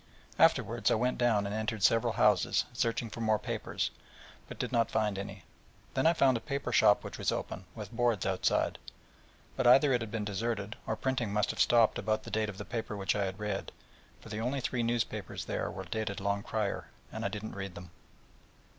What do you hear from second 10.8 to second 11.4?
or printing